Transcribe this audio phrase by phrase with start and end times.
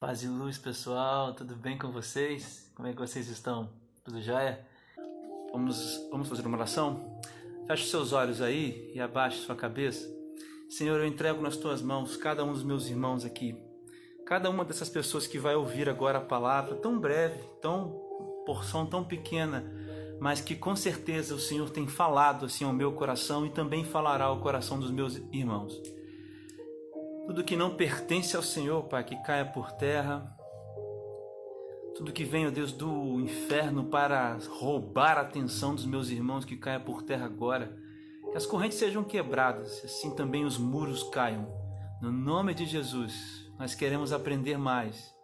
[0.00, 2.70] Paz e luz, pessoal, tudo bem com vocês?
[2.76, 3.68] Como é que vocês estão?
[4.04, 4.64] Tudo jóia?
[5.50, 7.20] Vamos, vamos fazer uma oração?
[7.66, 10.08] Feche seus olhos aí e abaixe sua cabeça.
[10.70, 13.60] Senhor, eu entrego nas tuas mãos cada um dos meus irmãos aqui.
[14.24, 17.90] Cada uma dessas pessoas que vai ouvir agora a palavra, tão breve, tão
[18.46, 19.68] porção tão pequena,
[20.20, 24.26] mas que com certeza o Senhor tem falado assim ao meu coração e também falará
[24.26, 25.97] ao coração dos meus irmãos.
[27.28, 30.34] Tudo que não pertence ao Senhor, Pai, que caia por terra.
[31.94, 36.56] Tudo que vem, ó Deus, do inferno para roubar a atenção dos meus irmãos, que
[36.56, 37.76] caia por terra agora.
[38.30, 41.46] Que as correntes sejam quebradas, assim também os muros caiam.
[42.00, 45.14] No nome de Jesus, nós queremos aprender mais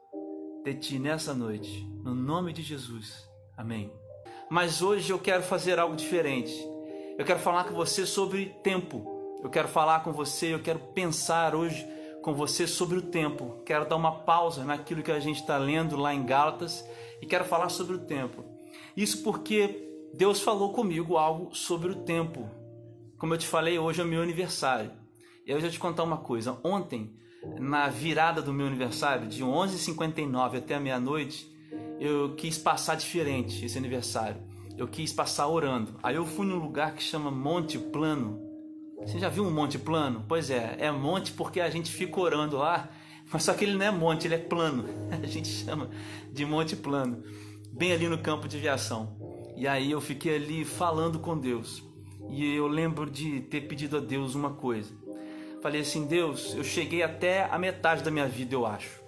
[0.63, 1.91] de Ti nessa noite.
[2.03, 3.27] No nome de Jesus.
[3.57, 3.91] Amém.
[4.51, 6.55] Mas hoje eu quero fazer algo diferente.
[7.17, 9.11] Eu quero falar com você sobre tempo.
[9.43, 13.63] Eu quero falar com você, eu quero pensar hoje com você sobre o tempo.
[13.67, 16.83] Quero dar uma pausa naquilo que a gente está lendo lá em Gálatas
[17.21, 18.43] e quero falar sobre o tempo.
[18.97, 22.49] Isso porque Deus falou comigo algo sobre o tempo.
[23.19, 24.91] Como eu te falei, hoje é o meu aniversário.
[25.47, 26.59] E eu já te contar uma coisa.
[26.65, 27.15] Ontem,
[27.61, 31.55] na virada do meu aniversário, de 11h59 até meia-noite,
[32.01, 34.41] eu quis passar diferente esse aniversário.
[34.79, 36.01] Eu quis passar orando.
[36.03, 38.44] Aí eu fui num lugar que chama Monte Plano,
[39.05, 40.25] você já viu um monte plano?
[40.27, 42.89] Pois é, é monte porque a gente fica orando lá,
[43.31, 44.85] mas só que ele não é monte, ele é plano.
[45.23, 45.91] A gente chama
[46.33, 47.23] de monte plano,
[47.73, 49.17] bem ali no campo de viação.
[49.57, 51.83] E aí eu fiquei ali falando com Deus.
[52.29, 54.93] E eu lembro de ter pedido a Deus uma coisa.
[55.63, 59.03] Falei assim: Deus, eu cheguei até a metade da minha vida, eu acho.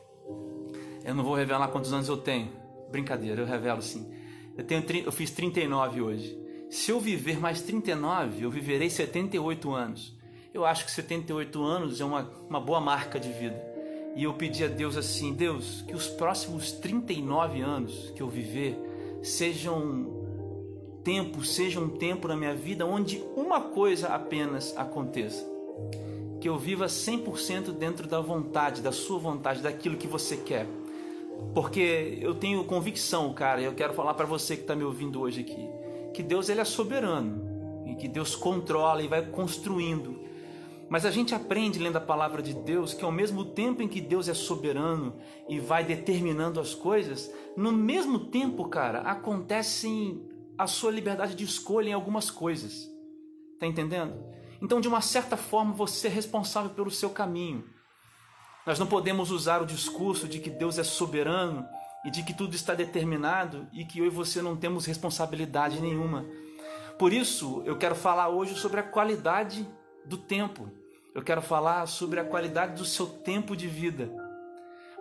[1.05, 2.51] Eu não vou revelar quantos anos eu tenho.
[2.91, 4.11] Brincadeira, eu revelo sim.
[4.57, 6.46] Eu, tenho, eu fiz 39 hoje.
[6.69, 10.17] Se eu viver mais 39, eu viverei 78 anos.
[10.53, 13.63] Eu acho que 78 anos é uma, uma boa marca de vida.
[14.17, 18.77] E eu pedi a Deus assim: Deus, que os próximos 39 anos que eu viver
[19.23, 20.25] sejam
[21.05, 25.47] tempo, seja um tempo na minha vida onde uma coisa apenas aconteça.
[26.41, 30.67] Que eu viva 100% dentro da vontade, da sua vontade, daquilo que você quer.
[31.55, 35.21] Porque eu tenho convicção, cara, e eu quero falar para você que está me ouvindo
[35.21, 35.86] hoje aqui
[36.17, 40.19] que Deus ele é soberano e que Deus controla e vai construindo.
[40.89, 44.01] Mas a gente aprende lendo a palavra de Deus que ao mesmo tempo em que
[44.01, 45.17] Deus é soberano
[45.47, 50.19] e vai determinando as coisas, no mesmo tempo, cara, acontece
[50.57, 52.91] a sua liberdade de escolha em algumas coisas.
[53.61, 54.15] Tá entendendo?
[54.63, 57.63] Então, de uma certa forma, você é responsável pelo seu caminho.
[58.67, 61.67] Nós não podemos usar o discurso de que Deus é soberano
[62.07, 66.25] e de que tudo está determinado e que eu e você não temos responsabilidade nenhuma.
[66.97, 69.69] Por isso, eu quero falar hoje sobre a qualidade
[70.05, 70.71] do tempo.
[71.13, 74.09] Eu quero falar sobre a qualidade do seu tempo de vida.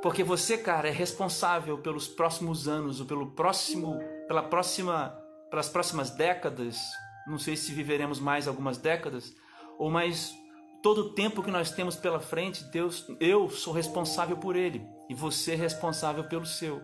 [0.01, 5.15] Porque você, cara, é responsável pelos próximos anos ou pelo próximo, pela próxima,
[5.51, 6.79] pelas próximas décadas.
[7.27, 9.31] Não sei se viveremos mais algumas décadas
[9.77, 10.33] ou mais
[10.81, 15.13] todo o tempo que nós temos pela frente, Deus, eu sou responsável por ele e
[15.13, 16.81] você é responsável pelo seu.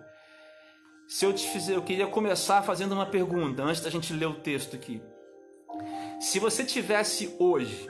[1.11, 4.35] Se eu te fizer, eu queria começar fazendo uma pergunta antes da gente ler o
[4.35, 5.01] texto aqui.
[6.21, 7.85] Se você tivesse hoje,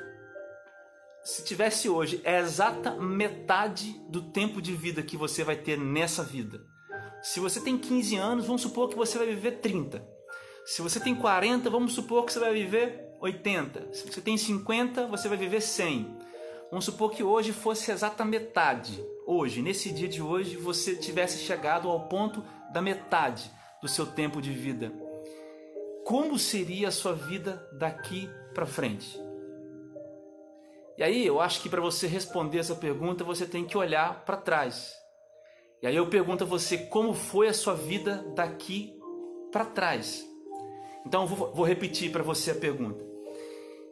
[1.24, 6.24] se tivesse hoje é exata metade do tempo de vida que você vai ter nessa
[6.24, 6.66] vida.
[7.22, 10.04] Se você tem 15 anos, vamos supor que você vai viver 30.
[10.66, 13.94] Se você tem 40, vamos supor que você vai viver 80.
[13.94, 16.18] Se você tem 50, você vai viver 100.
[16.72, 19.00] Vamos supor que hoje fosse exata metade.
[19.34, 22.44] Hoje, nesse dia de hoje, você tivesse chegado ao ponto
[22.74, 23.50] da metade
[23.82, 24.92] do seu tempo de vida.
[26.04, 29.18] Como seria a sua vida daqui para frente?
[30.98, 34.36] E aí, eu acho que para você responder essa pergunta, você tem que olhar para
[34.36, 34.94] trás.
[35.82, 39.00] E aí eu pergunto a você como foi a sua vida daqui
[39.50, 40.28] para trás.
[41.06, 43.02] Então vou, vou repetir para você a pergunta.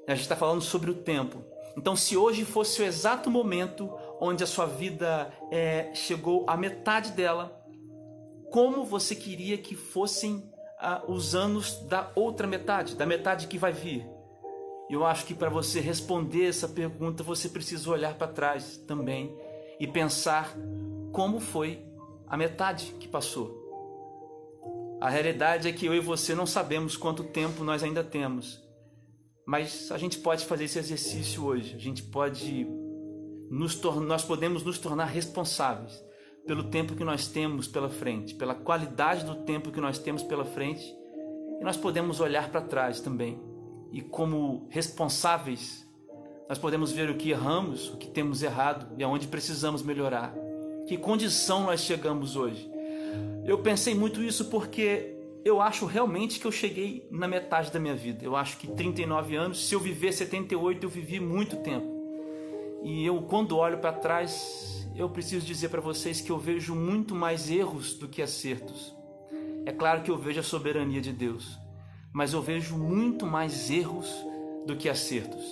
[0.05, 1.41] A gente está falando sobre o tempo.
[1.79, 7.13] Então, se hoje fosse o exato momento onde a sua vida é, chegou à metade
[7.13, 7.57] dela,
[8.51, 10.43] como você queria que fossem
[10.77, 14.05] ah, os anos da outra metade, da metade que vai vir.
[14.89, 19.33] Eu acho que para você responder essa pergunta, você precisa olhar para trás também
[19.79, 20.57] e pensar
[21.13, 21.81] como foi
[22.27, 23.57] a metade que passou.
[24.99, 28.61] A realidade é que eu e você não sabemos quanto tempo nós ainda temos,
[29.49, 31.75] mas a gente pode fazer esse exercício hoje.
[31.75, 32.67] A gente pode
[33.49, 35.99] nos tornar, nós podemos nos tornar responsáveis
[36.45, 40.45] pelo tempo que nós temos pela frente, pela qualidade do tempo que nós temos pela
[40.45, 40.95] frente,
[41.59, 43.41] e nós podemos olhar para trás também.
[43.91, 45.83] E como responsáveis,
[46.47, 50.31] nós podemos ver o que erramos, o que temos errado e aonde precisamos melhorar.
[50.85, 52.69] que condição nós chegamos hoje.
[53.43, 57.95] Eu pensei muito isso porque eu acho realmente que eu cheguei na metade da minha
[57.95, 58.23] vida.
[58.23, 61.87] Eu acho que 39 anos, se eu viver 78, eu vivi muito tempo.
[62.83, 67.15] E eu, quando olho para trás, eu preciso dizer para vocês que eu vejo muito
[67.15, 68.95] mais erros do que acertos.
[69.65, 71.57] É claro que eu vejo a soberania de Deus,
[72.11, 74.09] mas eu vejo muito mais erros
[74.65, 75.45] do que acertos.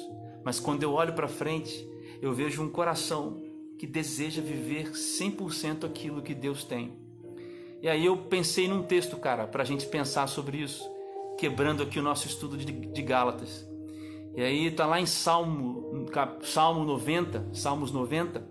[0.43, 1.87] Mas quando eu olho para frente,
[2.21, 3.41] eu vejo um coração
[3.77, 7.06] que deseja viver 100% aquilo que Deus tem.
[7.81, 10.83] E aí eu pensei num texto, cara, para a gente pensar sobre isso,
[11.37, 13.67] quebrando aqui o nosso estudo de, de Gálatas.
[14.35, 16.05] E aí está lá em Salmo,
[16.43, 18.47] Salmo 90, Salmos 90,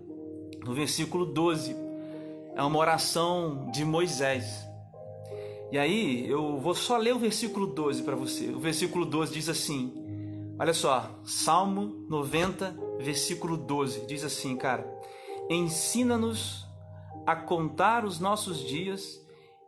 [0.65, 1.75] no versículo 12.
[2.55, 4.67] É uma oração de Moisés.
[5.71, 8.49] E aí eu vou só ler o versículo 12 para você.
[8.49, 9.93] O versículo 12 diz assim:
[10.59, 14.85] Olha só, Salmo 90, versículo 12, diz assim, cara:
[15.49, 16.66] Ensina-nos
[17.27, 19.21] a contar os nossos dias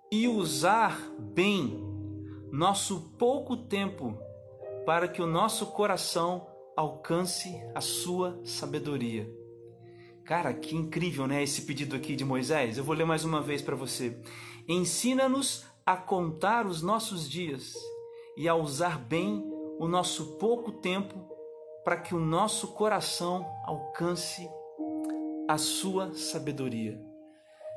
[0.10, 1.78] e usar bem
[2.54, 4.18] nosso pouco tempo
[4.86, 6.48] para que o nosso coração
[6.78, 9.30] alcance a sua sabedoria.
[10.24, 11.44] Cara, que incrível, né?
[11.44, 12.78] Esse pedido aqui de Moisés.
[12.78, 14.18] Eu vou ler mais uma vez para você.
[14.66, 17.74] Ensina-nos a contar os nossos dias
[18.38, 19.44] e a usar bem
[19.78, 21.28] o nosso pouco tempo
[21.84, 24.50] para que o nosso coração alcance
[25.46, 27.09] a sua sabedoria.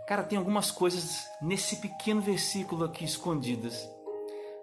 [0.06, 3.88] Cara, tem algumas coisas nesse pequeno versículo aqui escondidas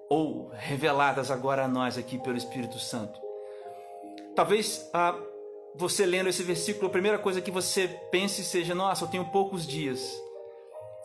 [0.10, 3.20] ou reveladas agora a nós aqui pelo Espírito Santo.
[4.36, 5.16] Talvez ah,
[5.76, 9.66] você lendo esse versículo, a primeira coisa que você pense seja: nossa, eu tenho poucos
[9.66, 10.12] dias.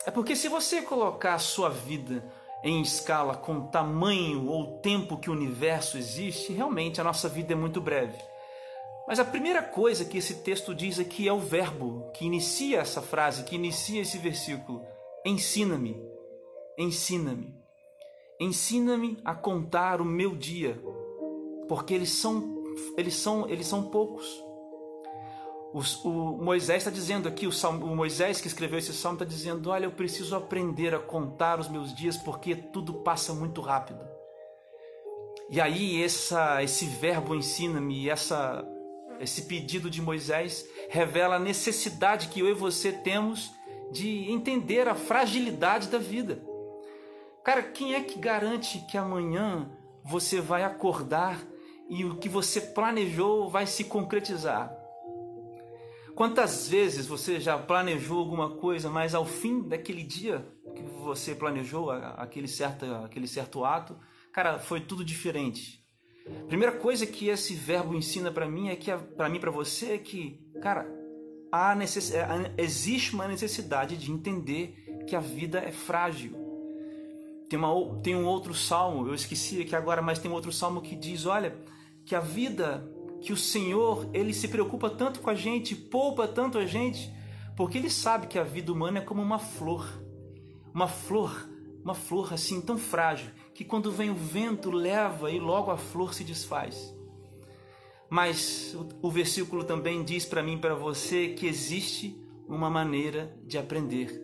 [0.05, 2.23] É porque se você colocar a sua vida
[2.63, 7.53] em escala com o tamanho ou tempo que o universo existe, realmente a nossa vida
[7.53, 8.17] é muito breve.
[9.07, 13.01] Mas a primeira coisa que esse texto diz aqui é o verbo que inicia essa
[13.01, 14.83] frase, que inicia esse versículo.
[15.23, 15.95] Ensina-me,
[16.77, 17.53] ensina-me.
[18.39, 20.81] Ensina-me a contar o meu dia,
[21.67, 22.55] porque eles são
[22.97, 24.25] eles são eles são poucos.
[25.71, 29.25] O, o Moisés está dizendo aqui, o, salmo, o Moisés que escreveu esse salmo está
[29.25, 33.99] dizendo: Olha, eu preciso aprender a contar os meus dias porque tudo passa muito rápido.
[35.49, 38.65] E aí essa, esse verbo ensina-me, essa,
[39.19, 43.51] esse pedido de Moisés revela a necessidade que eu e você temos
[43.91, 46.43] de entender a fragilidade da vida.
[47.43, 49.71] Cara, quem é que garante que amanhã
[50.03, 51.39] você vai acordar
[51.87, 54.75] e o que você planejou vai se concretizar?
[56.15, 61.91] Quantas vezes você já planejou alguma coisa, mas ao fim daquele dia que você planejou
[61.91, 63.97] aquele certo, aquele certo ato,
[64.31, 65.84] cara, foi tudo diferente.
[66.47, 69.97] Primeira coisa que esse verbo ensina para mim é que para mim para você é
[69.97, 70.87] que, cara,
[71.51, 72.13] há necess...
[72.13, 76.35] É, existe uma necessidade de entender que a vida é frágil.
[77.47, 80.81] Tem, uma, tem um outro salmo, eu esqueci aqui agora, mas tem um outro salmo
[80.81, 81.55] que diz, olha,
[82.03, 82.89] que a vida
[83.21, 87.11] que o Senhor, ele se preocupa tanto com a gente, poupa tanto a gente,
[87.55, 89.87] porque ele sabe que a vida humana é como uma flor.
[90.73, 91.49] Uma flor,
[91.83, 96.13] uma flor assim tão frágil, que quando vem o vento leva e logo a flor
[96.13, 96.93] se desfaz.
[98.09, 104.21] Mas o, versículo também diz para mim para você que existe uma maneira de aprender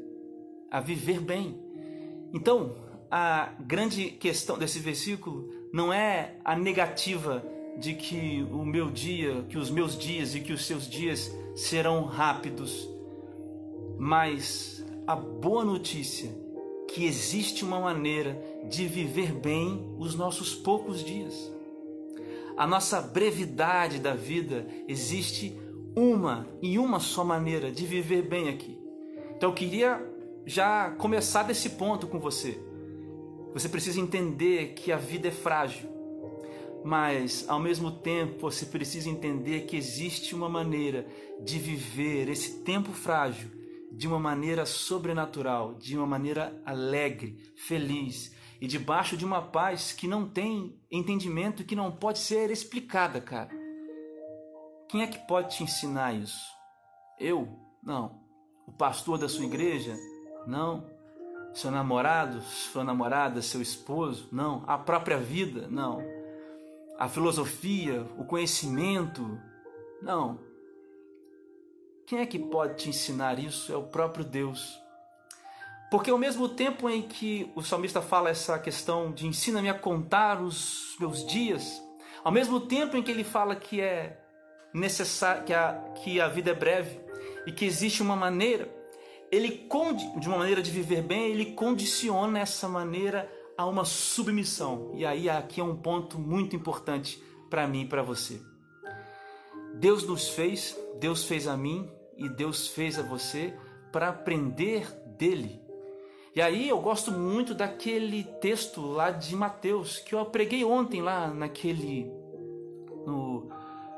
[0.70, 1.60] a viver bem.
[2.34, 2.76] Então,
[3.10, 7.44] a grande questão desse versículo não é a negativa
[7.78, 12.04] de que o meu dia, que os meus dias e que os seus dias serão
[12.04, 12.88] rápidos.
[13.98, 16.30] Mas a boa notícia
[16.90, 21.52] que existe uma maneira de viver bem os nossos poucos dias.
[22.58, 25.58] A nossa brevidade da vida existe
[25.96, 28.78] uma e uma só maneira de viver bem aqui.
[29.36, 30.02] Então eu queria
[30.46, 32.60] já começar desse ponto com você.
[33.54, 35.92] Você precisa entender que a vida é frágil
[36.84, 41.06] mas ao mesmo tempo você precisa entender que existe uma maneira
[41.40, 43.50] de viver esse tempo frágil
[43.92, 50.08] de uma maneira sobrenatural, de uma maneira alegre, feliz e debaixo de uma paz que
[50.08, 53.50] não tem entendimento, que não pode ser explicada, cara.
[54.88, 56.46] Quem é que pode te ensinar isso?
[57.20, 57.60] Eu?
[57.84, 58.22] Não.
[58.68, 59.98] O pastor da sua igreja?
[60.46, 60.88] Não.
[61.54, 64.30] Seu namorado, sua namorada, seu esposo?
[64.32, 64.64] Não.
[64.68, 65.68] A própria vida?
[65.68, 66.22] Não
[67.02, 69.40] a filosofia, o conhecimento.
[70.04, 70.40] Não.
[72.06, 73.74] Quem é que pode te ensinar isso?
[73.74, 74.80] É o próprio Deus.
[75.92, 80.42] Porque ao mesmo tempo em que o salmista fala essa questão de ensina-me a contar
[80.42, 81.84] os meus dias,
[82.24, 84.18] ao mesmo tempo em que ele fala que é
[84.74, 86.98] necessário, que a, que a vida é breve
[87.46, 88.74] e que existe uma maneira,
[89.30, 89.68] ele
[90.18, 94.94] de uma maneira de viver bem, ele condiciona essa maneira a uma submissão.
[94.96, 98.42] E aí aqui é um ponto muito importante para mim e para você.
[99.76, 103.54] Deus nos fez, Deus fez a mim e Deus fez a você
[103.92, 105.61] para aprender dele.
[106.34, 111.28] E aí eu gosto muito daquele texto lá de Mateus que eu preguei ontem lá
[111.28, 112.10] naquele
[113.06, 113.50] no,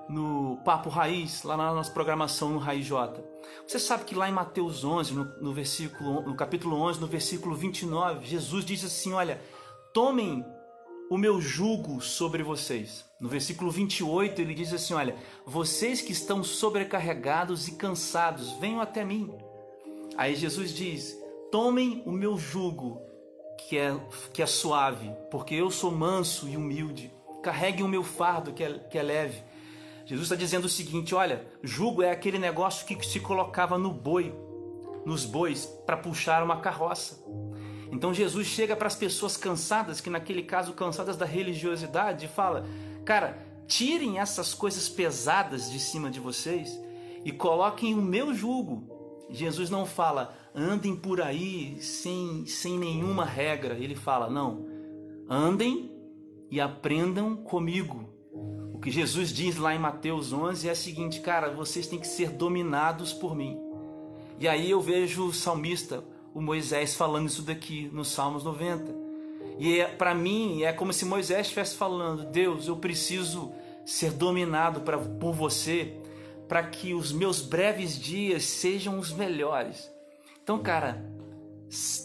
[0.09, 3.23] no Papo Raiz, lá na nossa programação no Raiz J.
[3.67, 7.55] Você sabe que lá em Mateus 11, no, no versículo no capítulo 11, no versículo
[7.55, 9.39] 29, Jesus diz assim, olha,
[9.93, 10.43] tomem
[11.11, 13.05] o meu jugo sobre vocês.
[13.19, 19.05] No versículo 28 ele diz assim, olha, vocês que estão sobrecarregados e cansados, venham até
[19.05, 19.31] mim.
[20.17, 21.22] Aí Jesus diz:
[21.53, 22.99] Tomem o meu jugo,
[23.59, 23.95] que é,
[24.33, 27.13] que é suave, porque eu sou manso e humilde.
[27.43, 29.39] Carreguem o meu fardo, que é, que é leve.
[30.03, 34.33] Jesus está dizendo o seguinte: olha, jugo é aquele negócio que se colocava no boi,
[35.05, 37.23] nos bois, para puxar uma carroça.
[37.91, 42.65] Então Jesus chega para as pessoas cansadas, que naquele caso cansadas da religiosidade, e fala:
[43.05, 46.81] cara, tirem essas coisas pesadas de cima de vocês
[47.23, 48.92] e coloquem o meu jugo.
[49.29, 53.75] Jesus não fala, andem por aí sem, sem nenhuma regra.
[53.75, 54.65] Ele fala: não,
[55.29, 55.91] andem
[56.49, 58.09] e aprendam comigo.
[58.73, 62.07] O que Jesus diz lá em Mateus 11 é o seguinte, cara, vocês têm que
[62.07, 63.57] ser dominados por mim.
[64.39, 66.03] E aí eu vejo o salmista,
[66.33, 69.03] o Moisés, falando isso daqui nos Salmos 90.
[69.57, 73.51] E é, para mim é como se Moisés estivesse falando: Deus, eu preciso
[73.85, 75.97] ser dominado pra, por você
[76.47, 79.91] para que os meus breves dias sejam os melhores.
[80.43, 81.03] Então, cara,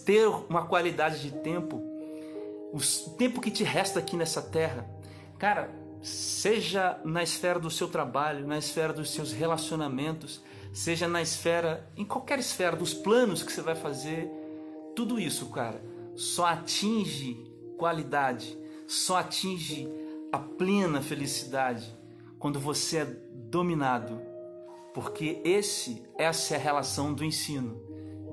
[0.05, 1.83] ter uma qualidade de tempo,
[2.73, 2.81] o
[3.17, 4.89] tempo que te resta aqui nessa terra,
[5.39, 5.71] cara,
[6.03, 10.41] seja na esfera do seu trabalho, na esfera dos seus relacionamentos,
[10.73, 14.31] seja na esfera, em qualquer esfera dos planos que você vai fazer,
[14.95, 15.83] tudo isso, cara,
[16.15, 17.37] só atinge
[17.77, 19.89] qualidade, só atinge
[20.33, 21.97] a plena felicidade
[22.39, 24.21] quando você é dominado,
[24.99, 27.81] porque esse essa é a relação do ensino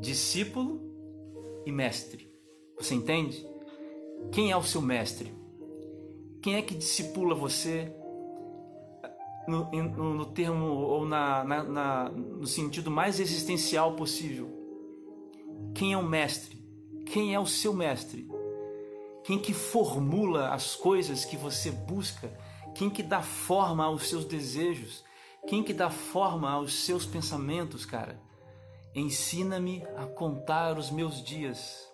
[0.01, 0.81] discípulo
[1.63, 2.27] e mestre.
[2.75, 3.45] Você entende?
[4.31, 5.31] Quem é o seu mestre?
[6.41, 7.93] Quem é que discipula você
[9.47, 14.49] no, no, no termo ou na, na, na, no sentido mais existencial possível?
[15.75, 16.57] Quem é o mestre?
[17.05, 18.27] Quem é o seu mestre?
[19.23, 22.35] Quem que formula as coisas que você busca?
[22.73, 25.04] Quem que dá forma aos seus desejos?
[25.47, 28.19] Quem que dá forma aos seus pensamentos, cara?
[28.95, 31.87] Ensina-me a contar os meus dias,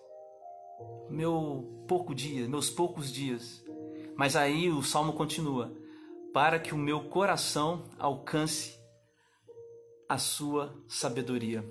[1.10, 3.62] meu pouco dia, meus poucos dias.
[4.16, 5.72] Mas aí o salmo continua:
[6.32, 8.80] para que o meu coração alcance
[10.08, 11.64] a sua sabedoria.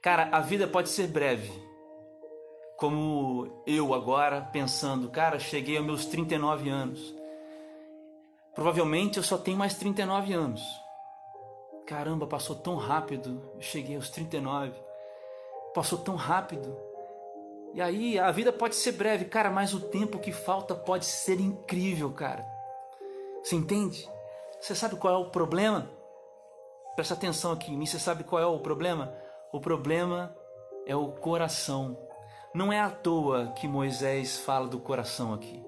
[0.00, 1.50] Cara, a vida pode ser breve.
[2.76, 7.14] Como eu agora pensando, cara, cheguei aos meus 39 anos.
[8.54, 10.62] Provavelmente eu só tenho mais 39 anos.
[11.88, 13.40] Caramba, passou tão rápido.
[13.54, 14.74] Eu cheguei aos 39.
[15.74, 16.76] Passou tão rápido.
[17.72, 21.40] E aí, a vida pode ser breve, cara, mas o tempo que falta pode ser
[21.40, 22.44] incrível, cara.
[23.42, 24.06] Você entende?
[24.60, 25.90] Você sabe qual é o problema?
[26.94, 29.10] Presta atenção aqui em mim, você sabe qual é o problema?
[29.50, 30.36] O problema
[30.86, 31.96] é o coração.
[32.52, 35.67] Não é à toa que Moisés fala do coração aqui.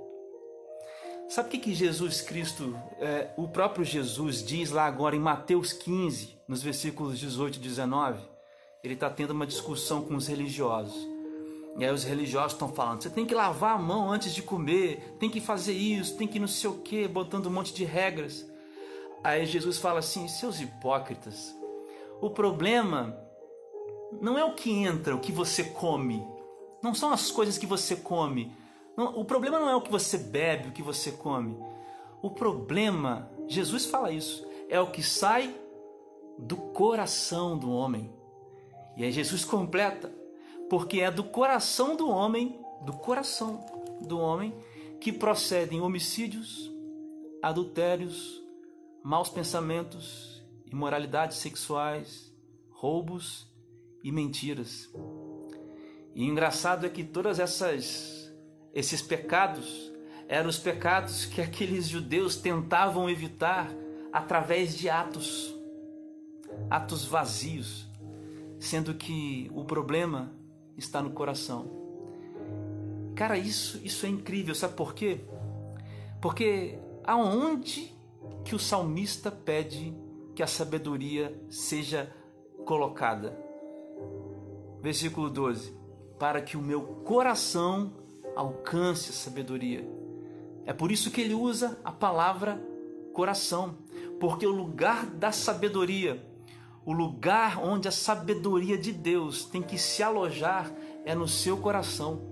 [1.31, 5.73] Sabe o que, que Jesus Cristo, é, o próprio Jesus diz lá agora em Mateus
[5.73, 8.21] 15, nos versículos 18 e 19?
[8.83, 11.07] Ele está tendo uma discussão com os religiosos.
[11.79, 15.15] E aí os religiosos estão falando: você tem que lavar a mão antes de comer,
[15.21, 18.45] tem que fazer isso, tem que não sei o que, botando um monte de regras.
[19.23, 21.55] Aí Jesus fala assim: seus hipócritas,
[22.21, 23.17] o problema
[24.21, 26.27] não é o que entra, o que você come,
[26.83, 28.53] não são as coisas que você come,
[29.05, 31.57] o problema não é o que você bebe, o que você come.
[32.23, 35.55] O problema, Jesus fala isso, é o que sai
[36.39, 38.13] do coração do homem.
[38.97, 40.13] E aí Jesus completa,
[40.69, 43.65] porque é do coração do homem, do coração
[44.01, 44.55] do homem,
[45.01, 46.71] que procedem homicídios,
[47.43, 48.43] adultérios,
[49.03, 52.33] maus pensamentos, imoralidades sexuais,
[52.71, 53.47] roubos
[54.05, 54.91] e mentiras.
[56.15, 58.20] E o engraçado é que todas essas
[58.75, 59.91] esses pecados
[60.29, 63.69] eram os pecados que aqueles judeus tentavam evitar
[64.13, 65.55] através de atos,
[66.69, 67.89] atos vazios,
[68.59, 70.33] sendo que o problema
[70.77, 71.69] está no coração.
[73.17, 75.21] Cara, isso, isso é incrível, sabe por quê?
[76.21, 77.93] Porque aonde
[78.45, 79.95] que o salmista pede
[80.35, 82.15] que a sabedoria seja
[82.65, 83.37] colocada?
[84.81, 85.77] Versículo 12:
[86.19, 88.00] Para que o meu coração
[88.37, 89.89] alcance a sabedoria.
[90.65, 92.63] É por isso que ele usa a palavra
[93.13, 93.77] coração,
[94.19, 96.25] porque o lugar da sabedoria,
[96.85, 100.73] o lugar onde a sabedoria de Deus tem que se alojar
[101.05, 102.23] é no seu coração.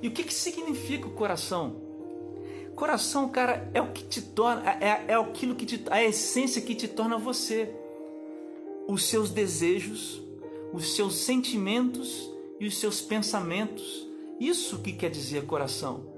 [0.00, 1.76] E o que, que significa o coração?
[2.74, 6.74] Coração, cara, é o que te torna, é, é aquilo que te, a essência que
[6.74, 7.72] te torna você.
[8.88, 10.20] Os seus desejos,
[10.72, 14.03] os seus sentimentos e os seus pensamentos.
[14.40, 16.12] Isso que quer dizer coração.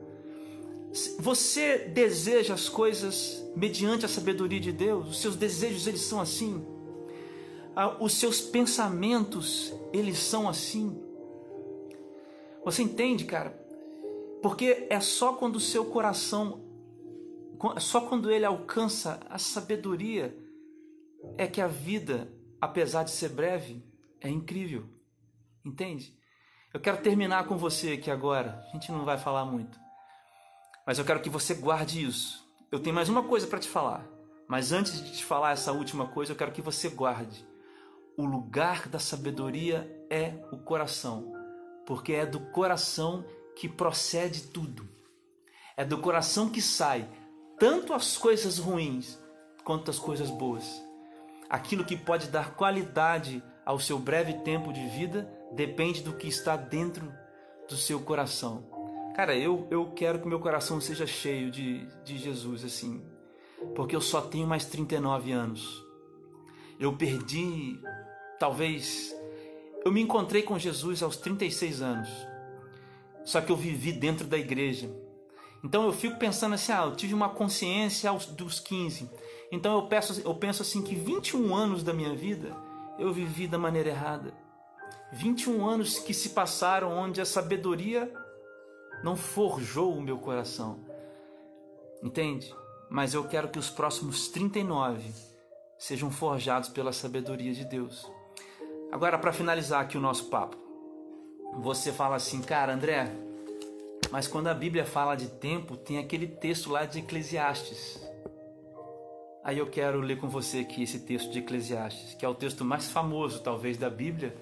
[1.19, 6.65] Você deseja as coisas mediante a sabedoria de Deus, os seus desejos eles são assim.
[7.75, 10.99] Ah, os seus pensamentos eles são assim.
[12.65, 13.51] Você entende, cara?
[14.43, 16.65] Porque é só quando o seu coração,
[17.79, 20.37] só quando ele alcança a sabedoria,
[21.37, 23.85] é que a vida, apesar de ser breve,
[24.21, 24.85] é incrível.
[25.65, 26.17] Entende?
[26.77, 28.63] Eu quero terminar com você aqui agora.
[28.69, 29.81] A gente não vai falar muito.
[30.87, 32.47] Mas eu quero que você guarde isso.
[32.71, 34.05] Eu tenho mais uma coisa para te falar.
[34.47, 37.49] Mas antes de te falar essa última coisa, eu quero que você guarde.
[38.15, 41.33] O lugar da sabedoria é o coração,
[41.87, 43.25] porque é do coração
[43.57, 44.87] que procede tudo.
[45.79, 47.09] É do coração que sai
[47.59, 49.19] tanto as coisas ruins
[49.65, 50.85] quanto as coisas boas.
[51.49, 56.57] Aquilo que pode dar qualidade ao seu breve tempo de vida depende do que está
[56.57, 57.13] dentro
[57.69, 58.65] do seu coração.
[59.15, 63.03] Cara, eu, eu quero que meu coração seja cheio de, de Jesus, assim,
[63.75, 65.83] porque eu só tenho mais 39 anos.
[66.79, 67.81] Eu perdi,
[68.39, 69.17] talvez,
[69.85, 72.09] eu me encontrei com Jesus aos 36 anos.
[73.25, 74.91] Só que eu vivi dentro da igreja.
[75.65, 79.11] Então eu fico pensando assim, ah, eu tive uma consciência aos dos 15.
[79.51, 82.55] Então eu penso, eu penso assim que 21 anos da minha vida
[82.99, 84.33] eu vivi da maneira errada.
[85.13, 88.13] 21 anos que se passaram onde a sabedoria
[89.03, 90.81] não forjou o meu coração.
[92.03, 92.55] Entende?
[92.91, 95.11] Mas eu quero que os próximos 39
[95.79, 98.11] sejam forjados pela sabedoria de Deus.
[98.91, 100.57] Agora, para finalizar aqui o nosso papo,
[101.59, 103.11] você fala assim, cara, André,
[104.11, 108.01] mas quando a Bíblia fala de tempo, tem aquele texto lá de Eclesiastes.
[109.43, 112.65] Aí eu quero ler com você aqui esse texto de Eclesiastes, que é o texto
[112.65, 114.37] mais famoso, talvez, da Bíblia,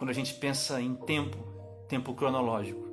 [0.00, 1.36] quando a gente pensa em tempo,
[1.86, 2.88] tempo cronológico.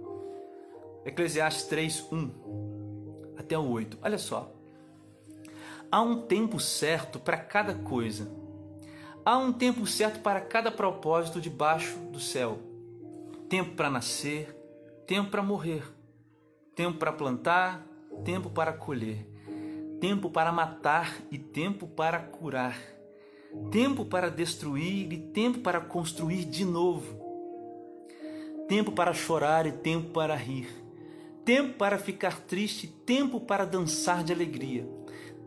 [1.06, 3.98] Eclesiastes 3, 1 até o 8.
[4.02, 4.52] Olha só.
[5.90, 8.30] Há um tempo certo para cada coisa.
[9.24, 12.60] Há um tempo certo para cada propósito debaixo do céu
[13.48, 14.54] tempo para nascer,
[15.06, 15.84] tempo para morrer,
[16.76, 17.88] tempo para plantar,
[18.26, 19.26] tempo para colher,
[20.02, 22.78] tempo para matar e tempo para curar,
[23.72, 27.20] tempo para destruir e tempo para construir de novo,
[28.68, 30.68] tempo para chorar e tempo para rir,
[31.46, 34.88] tempo para ficar triste, tempo para dançar de alegria,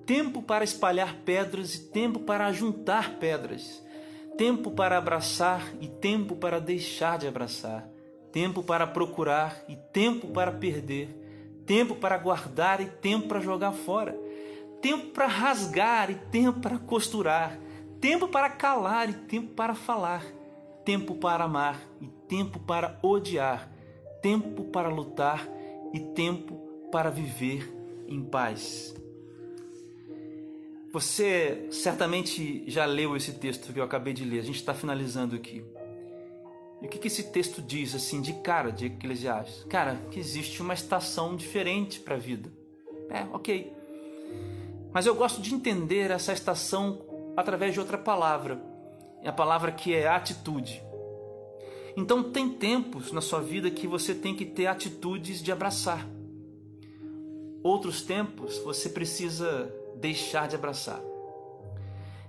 [0.07, 3.83] tempo para espalhar pedras e tempo para juntar pedras.
[4.41, 7.87] Tempo para abraçar e tempo para deixar de abraçar,
[8.33, 11.09] tempo para procurar e tempo para perder,
[11.67, 14.19] tempo para guardar e tempo para jogar fora,
[14.81, 17.59] tempo para rasgar e tempo para costurar,
[18.01, 20.25] tempo para calar e tempo para falar,
[20.85, 23.71] tempo para amar e tempo para odiar,
[24.23, 25.47] tempo para lutar
[25.93, 26.55] e tempo
[26.91, 27.71] para viver
[28.09, 28.95] em paz.
[30.93, 35.37] Você certamente já leu esse texto que eu acabei de ler, a gente está finalizando
[35.37, 35.63] aqui.
[36.83, 39.65] E o que, que esse texto diz, assim, de cara, de Eclesiastes?
[39.65, 42.51] Cara, que existe uma estação diferente para a vida.
[43.11, 43.71] É, ok.
[44.93, 47.10] Mas eu gosto de entender essa estação
[47.41, 48.61] através de outra palavra.
[49.23, 50.83] É a palavra que é atitude.
[51.97, 56.07] Então, tem tempos na sua vida que você tem que ter atitudes de abraçar.
[57.63, 61.01] Outros tempos você precisa deixar de abraçar.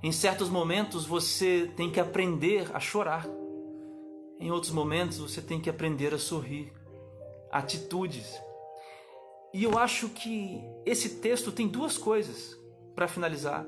[0.04, 3.28] Em certos momentos você tem que aprender a chorar.
[4.40, 6.74] Em outros momentos você tem que aprender a sorrir.
[7.52, 8.42] Atitudes.
[9.54, 12.58] E eu acho que esse texto tem duas coisas
[12.96, 13.66] para finalizar.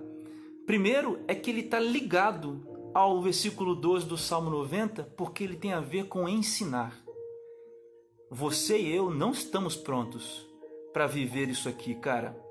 [0.66, 5.74] Primeiro é que ele está ligado ao versículo 12 do Salmo 90, porque ele tem
[5.74, 7.04] a ver com ensinar.
[8.30, 10.48] Você e eu não estamos prontos
[10.92, 12.44] para viver isso aqui, cara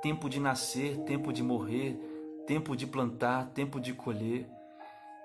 [0.00, 1.98] tempo de nascer, tempo de morrer,
[2.46, 4.46] tempo de plantar, tempo de colher.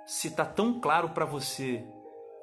[0.06, 1.84] Se está tão claro para você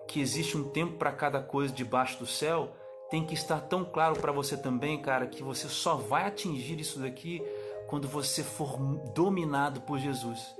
[0.09, 2.75] que existe um tempo para cada coisa debaixo do céu,
[3.11, 7.01] tem que estar tão claro para você também, cara, que você só vai atingir isso
[7.01, 7.43] daqui
[7.91, 8.79] quando você for
[9.13, 10.55] dominado por Jesus.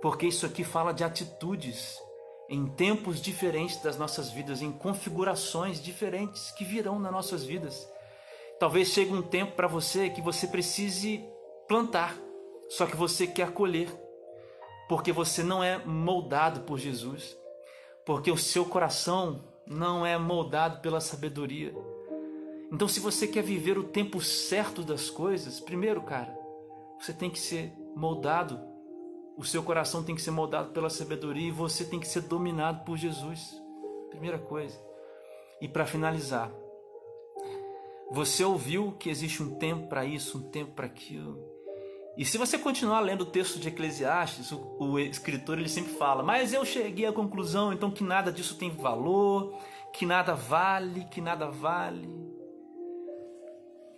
[0.00, 2.00] Porque isso aqui fala de atitudes.
[2.48, 7.88] em tempos diferentes das nossas vidas, em configurações diferentes que virão nas nossas vidas.
[8.58, 11.24] Talvez chegue um tempo para você que você precise
[11.68, 12.16] plantar,
[12.68, 13.88] só que você quer colher,
[14.88, 17.36] porque você não é moldado por Jesus,
[18.04, 21.74] porque o seu coração não é moldado pela sabedoria.
[22.72, 26.45] Então, se você quer viver o tempo certo das coisas, primeiro, cara,
[26.98, 28.60] você tem que ser moldado,
[29.36, 32.84] o seu coração tem que ser moldado pela sabedoria e você tem que ser dominado
[32.84, 33.54] por Jesus.
[34.10, 34.78] Primeira coisa.
[35.60, 36.50] E para finalizar,
[38.10, 41.56] você ouviu que existe um tempo para isso, um tempo para aquilo.
[42.16, 46.22] E se você continuar lendo o texto de Eclesiastes, o, o, escritor ele sempre fala:
[46.22, 49.54] Mas eu cheguei à conclusão então que nada disso tem valor,
[49.92, 52.08] que nada vale, que nada vale.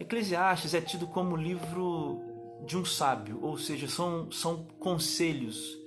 [0.00, 2.20] Eclesiastes é tido como livro
[2.66, 5.78] de um sábio, ou seja, são, são conselhos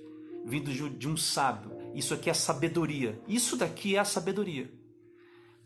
[0.45, 1.71] vindos de um sábio.
[1.93, 3.19] Isso aqui é sabedoria.
[3.27, 4.71] Isso daqui é a sabedoria.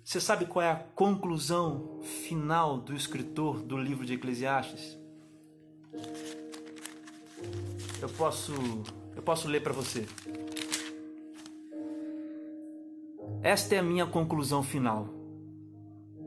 [0.04, 4.98] Você sabe qual é a conclusão final do escritor do livro de Eclesiastes?
[8.02, 8.54] Eu posso,
[9.16, 10.06] eu posso ler para você.
[13.42, 15.10] Esta é a minha conclusão final.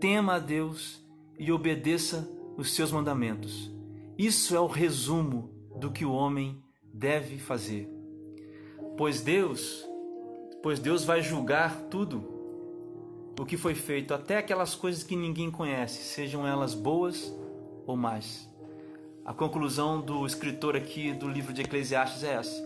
[0.01, 1.05] Tema a Deus
[1.39, 3.78] e obedeça os seus mandamentos.
[4.19, 6.61] Isso é o resumo do que o homem
[6.93, 7.89] deve fazer.
[8.97, 9.87] Pois Deus,
[10.61, 12.37] pois Deus vai julgar tudo
[13.39, 17.33] o que foi feito, até aquelas coisas que ninguém conhece, sejam elas boas
[17.87, 18.53] ou más.
[19.25, 22.61] A conclusão do escritor aqui do livro de Eclesiastes é essa: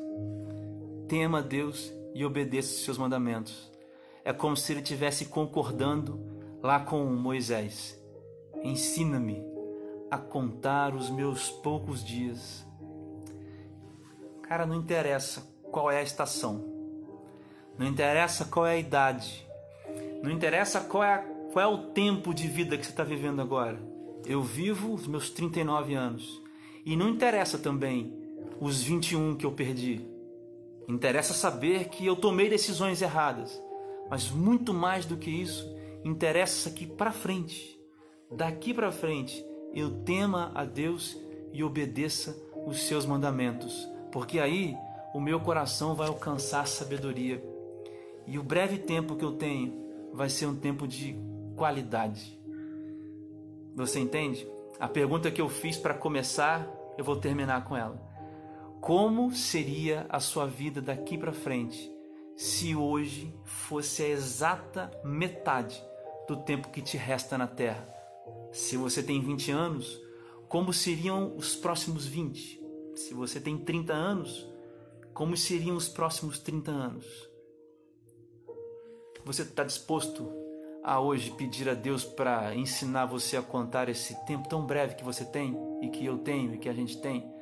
[1.06, 3.70] tema Deus e obedeça os seus mandamentos.
[4.24, 6.18] É como se ele estivesse concordando
[6.62, 8.00] lá com Moisés.
[8.64, 9.51] Ensina-me
[10.12, 12.66] a contar os meus poucos dias.
[14.42, 16.62] Cara, não interessa qual é a estação,
[17.78, 19.48] não interessa qual é a idade,
[20.22, 21.18] não interessa qual é, a,
[21.50, 23.80] qual é o tempo de vida que você está vivendo agora.
[24.26, 26.42] Eu vivo os meus 39 anos.
[26.84, 28.14] E não interessa também
[28.60, 30.06] os 21 que eu perdi.
[30.86, 33.58] Interessa saber que eu tomei decisões erradas.
[34.10, 37.80] Mas muito mais do que isso, interessa que para frente,
[38.30, 39.42] daqui para frente,
[39.74, 41.18] eu tema a Deus
[41.52, 44.76] e obedeça os seus mandamentos, porque aí
[45.14, 47.42] o meu coração vai alcançar sabedoria.
[48.26, 49.74] E o breve tempo que eu tenho
[50.12, 51.18] vai ser um tempo de
[51.56, 52.38] qualidade.
[53.74, 54.46] Você entende?
[54.78, 58.00] A pergunta que eu fiz para começar, eu vou terminar com ela.
[58.80, 61.90] Como seria a sua vida daqui para frente
[62.36, 65.82] se hoje fosse a exata metade
[66.26, 68.01] do tempo que te resta na Terra?
[68.52, 69.98] Se você tem 20 anos,
[70.46, 72.62] como seriam os próximos 20?
[72.94, 74.46] Se você tem 30 anos,
[75.14, 77.06] como seriam os próximos 30 anos?
[79.24, 80.30] Você está disposto
[80.84, 85.04] a hoje pedir a Deus para ensinar você a contar esse tempo tão breve que
[85.04, 87.32] você tem e que eu tenho e que a gente tem?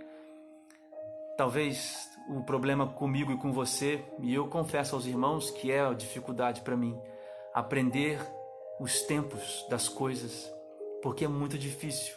[1.36, 5.92] Talvez o problema comigo e com você, e eu confesso aos irmãos que é a
[5.92, 6.96] dificuldade para mim,
[7.52, 8.20] aprender
[8.78, 10.48] os tempos das coisas,
[11.02, 12.14] porque é muito difícil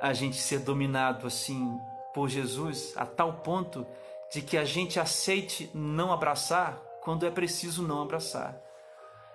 [0.00, 1.78] a gente ser dominado assim
[2.12, 3.86] por Jesus a tal ponto
[4.32, 8.60] de que a gente aceite não abraçar quando é preciso não abraçar.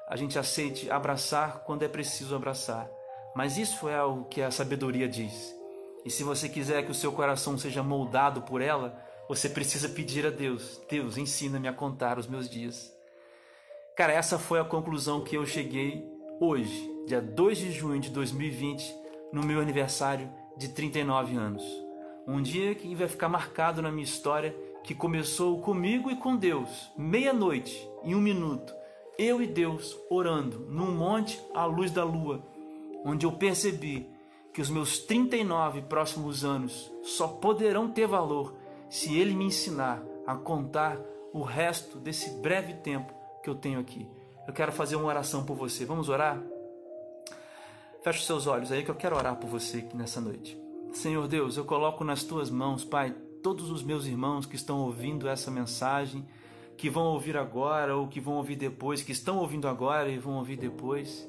[0.07, 2.89] A gente aceite abraçar quando é preciso abraçar.
[3.35, 5.55] Mas isso é o que a sabedoria diz.
[6.03, 10.25] E se você quiser que o seu coração seja moldado por ela, você precisa pedir
[10.25, 12.91] a Deus: Deus, ensina-me a contar os meus dias.
[13.95, 18.95] Cara, essa foi a conclusão que eu cheguei hoje, dia 2 de junho de 2020,
[19.32, 21.63] no meu aniversário de 39 anos.
[22.28, 26.91] Um dia que vai ficar marcado na minha história que começou comigo e com Deus,
[26.97, 28.73] meia-noite, em um minuto,
[29.17, 32.43] eu e Deus orando num monte à luz da lua,
[33.04, 34.08] onde eu percebi
[34.54, 38.56] que os meus 39 próximos anos só poderão ter valor
[38.89, 41.00] se Ele me ensinar a contar
[41.34, 44.08] o resto desse breve tempo que eu tenho aqui.
[44.47, 45.83] Eu quero fazer uma oração por você.
[45.83, 46.41] Vamos orar?
[48.01, 50.57] Feche os seus olhos aí que eu quero orar por você nessa noite.
[50.93, 55.27] Senhor Deus, eu coloco nas tuas mãos, Pai, todos os meus irmãos que estão ouvindo
[55.27, 56.25] essa mensagem,
[56.77, 60.38] que vão ouvir agora ou que vão ouvir depois, que estão ouvindo agora e vão
[60.38, 61.27] ouvir depois.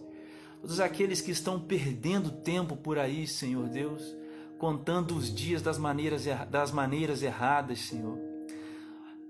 [0.60, 4.16] Todos aqueles que estão perdendo tempo por aí, Senhor Deus,
[4.58, 8.27] contando os dias das maneiras, das maneiras erradas, Senhor.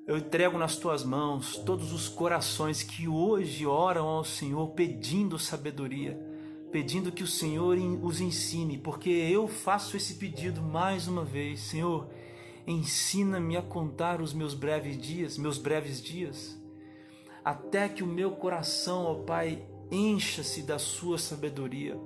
[0.09, 6.19] Eu entrego nas tuas mãos todos os corações que hoje oram ao Senhor pedindo sabedoria,
[6.73, 12.09] pedindo que o Senhor os ensine, porque eu faço esse pedido mais uma vez, Senhor
[12.69, 16.55] Ensina-me a contar os meus breves dias, meus breves dias.
[17.43, 21.99] até que o meu coração, ó Pai, encha-se da Sua sabedoria.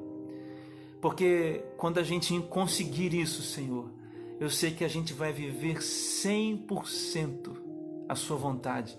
[1.01, 3.91] Porque quando a gente conseguir isso, Senhor,
[4.39, 7.62] eu sei que a gente vai viver 100%
[8.09, 8.97] a Sua vontade.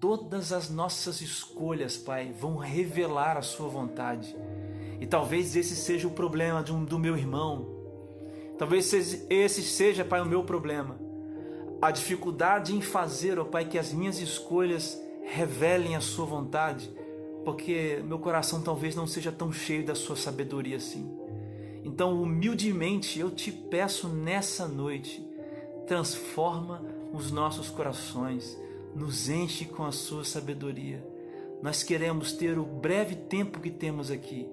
[0.00, 4.36] Todas as nossas escolhas, Pai, vão revelar a Sua vontade.
[5.00, 7.66] E talvez esse seja o problema um, do meu irmão.
[8.58, 10.96] Talvez esse seja, Pai, o meu problema.
[11.80, 16.90] A dificuldade em fazer, ó Pai, que as minhas escolhas revelem a Sua vontade,
[17.44, 21.10] porque meu coração talvez não seja tão cheio da Sua sabedoria assim.
[21.84, 25.26] Então, humildemente, eu te peço nessa noite,
[25.86, 28.58] transforma os nossos corações,
[28.94, 31.06] nos enche com a Sua sabedoria.
[31.62, 34.48] Nós queremos ter o breve tempo que temos aqui,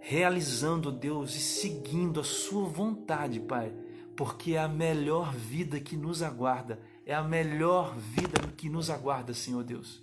[0.00, 3.72] realizando, Deus, e seguindo a Sua vontade, Pai,
[4.16, 9.32] porque é a melhor vida que nos aguarda, é a melhor vida que nos aguarda,
[9.32, 10.02] Senhor Deus.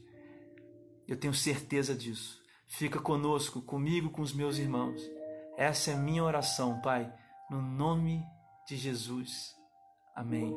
[1.07, 2.39] Eu tenho certeza disso.
[2.67, 5.01] Fica conosco, comigo, com os meus irmãos.
[5.57, 7.11] Essa é a minha oração, Pai,
[7.49, 8.23] no nome
[8.67, 9.55] de Jesus.
[10.15, 10.55] Amém.